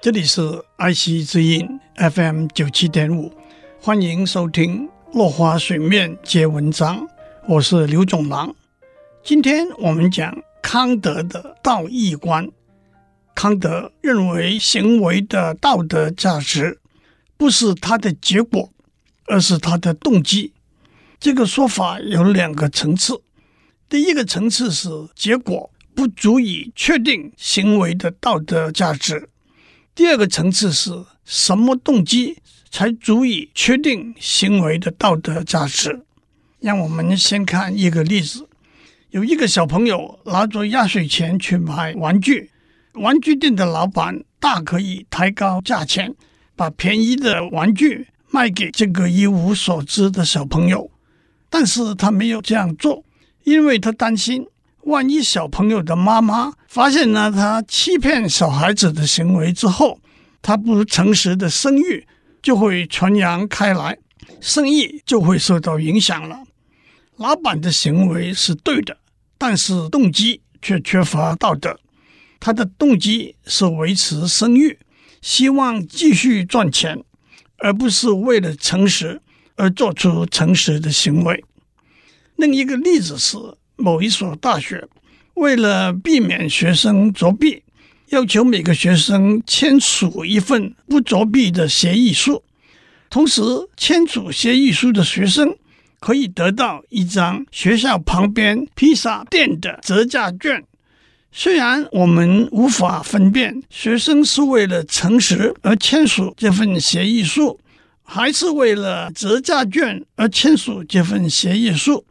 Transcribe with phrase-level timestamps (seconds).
[0.00, 3.32] 这里是爱惜之音 FM 九七点五，
[3.80, 7.04] 欢迎收听落花水面皆文章，
[7.48, 8.54] 我是刘总郎。
[9.24, 12.48] 今天我们讲康德的道义观。
[13.34, 16.78] 康德认为，行为的道德价值
[17.36, 18.70] 不是它的结果，
[19.26, 20.52] 而是它的动机。
[21.18, 23.20] 这个说法有两个层次。
[23.88, 29.28] 第一个层次是结果不足以确定行为的道德价值。
[29.98, 30.92] 第二个层次是
[31.24, 32.38] 什么动机
[32.70, 36.04] 才足以确定行为的道德价值？
[36.60, 38.48] 让我们先看一个例子：
[39.10, 42.52] 有一个小朋友拿着压岁钱去买玩具，
[42.92, 46.14] 玩具店的老板大可以抬高价钱，
[46.54, 50.88] 把便宜的玩具卖给这个一无所知的小朋友。
[51.50, 53.02] 但是他没有这样做，
[53.42, 54.46] 因为他担心。
[54.88, 60.00] 万一小朋友的妈妈发现了他欺骗小孩子的行为之后，
[60.40, 62.06] 他不诚实的声誉
[62.42, 63.98] 就会传扬开来，
[64.40, 66.42] 生意就会受到影响了。
[67.16, 68.96] 老板的行为是对的，
[69.36, 71.78] 但是动机却缺乏道德。
[72.40, 74.78] 他的动机是维持声誉，
[75.20, 77.04] 希望继续赚钱，
[77.58, 79.20] 而不是为了诚实
[79.56, 81.44] 而做出诚实的行为。
[82.36, 83.36] 另一个例子是。
[83.78, 84.86] 某一所大学
[85.34, 87.62] 为了避免学生作弊，
[88.08, 92.42] 要求每个学生签署一份不作弊的协议书。
[93.08, 93.40] 同时，
[93.76, 95.56] 签署协议书的学生
[96.00, 100.62] 可以得到一张学校旁边披萨店的折价券。
[101.30, 107.60] 虽然我们无法分辨学生是为了诚实而签署这份协议书，
[108.02, 112.04] 还是为了折价券而签署这份协议书。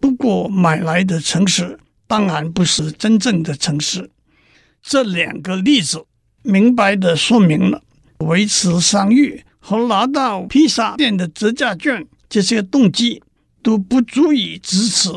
[0.00, 4.10] 不过买来的诚实当然不是真正的诚实。
[4.82, 6.04] 这两个例子
[6.42, 7.82] 明白地说明了
[8.18, 13.22] 维持商誉和拿到披萨店的折价券这些动机
[13.62, 15.10] 都不足以支持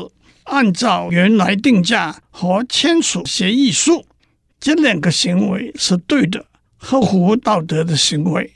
[0.44, 4.04] 按照原来定价和签署协议书。
[4.58, 6.44] 这两个行为是对的，
[6.76, 8.52] 合乎道德的行为。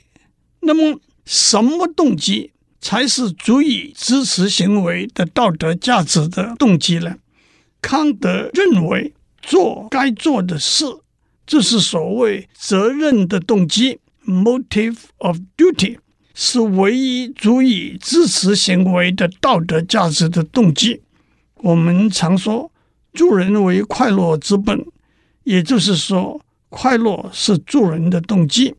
[0.59, 2.51] 那么什么动机？
[2.85, 7.15] 才是足以支持行为的道德价值的动机呢？
[7.81, 10.85] 康德认为，做该做的事，
[11.47, 13.97] 这是所谓责任的动机
[14.27, 15.97] （motive of duty），
[16.35, 21.01] 是唯一足以支持行为的道德价值的动机。
[21.55, 22.71] 我们常说，
[23.13, 24.85] 助人为快乐之本，
[25.43, 28.75] 也就是说，快乐是助人的动机。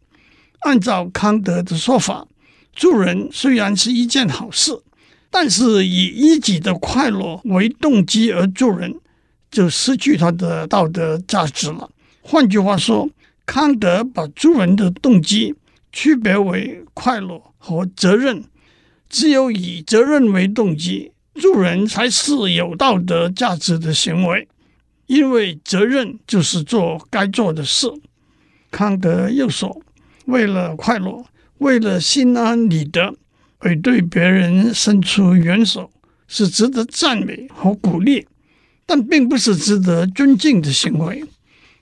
[0.61, 2.29] 按照康德的说法。
[2.77, 4.71] 助人虽然是一件好事，
[5.31, 8.95] 但是以一己的快乐为动机而助人，
[9.51, 11.91] 就失去他的道德价值了。
[12.21, 13.09] 换句话说，
[13.47, 15.55] 康德把助人的动机
[15.91, 18.45] 区别为快乐和责任。
[19.09, 24.47] 只有以责任为动机，助人才是有道德价值的行为，
[25.07, 27.89] 因为责任就是做该做的事。
[28.71, 29.81] 康德又说，
[30.27, 31.25] 为了快乐。
[31.59, 33.15] 为了心安理得
[33.59, 35.91] 而对别人伸出援手，
[36.29, 38.27] 是值得赞美和鼓励，
[38.85, 41.25] 但并不是值得尊敬的行为。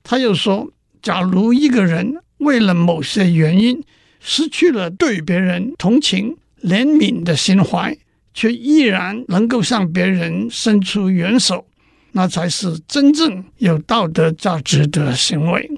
[0.03, 0.71] 他又说，
[1.03, 3.83] 假如一个人为了某些原因
[4.21, 7.97] 失去了对别人同情、怜悯的心怀，
[8.33, 11.67] 却依然能够向别人伸出援手，
[12.13, 15.71] 那才是真正有道德价值的行为。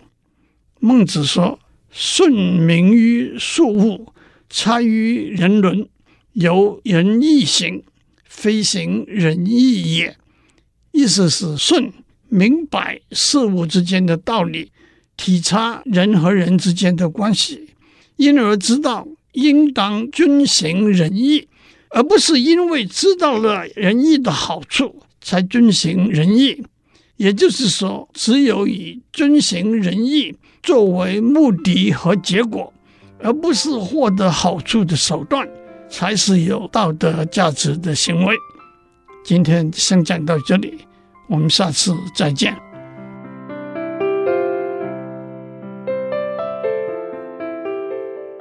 [0.81, 1.59] 孟子说。
[1.91, 4.13] 顺民于庶物，
[4.49, 5.89] 差于人伦，
[6.33, 7.83] 由仁义行，
[8.25, 10.17] 非行仁义也。
[10.93, 11.93] 意思是顺
[12.29, 14.73] 明白事物之间的道理，
[15.17, 17.69] 体察人和人之间的关系，
[18.17, 21.49] 因而知道应当遵行仁义，
[21.91, 26.65] 而不是因为知道了仁义的好处才遵行仁义。
[27.17, 32.73] 也就是说，只有以遵行仁义作为目的和结果，
[33.21, 35.49] 而不是获得好处的手段，
[35.89, 38.35] 才是有道德价值的行为。
[39.25, 40.79] 今天先讲到这里，
[41.29, 42.55] 我们下次再见。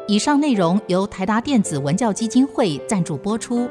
[0.08, 3.68] 以上内容由台达电子文教基金会赞助播出。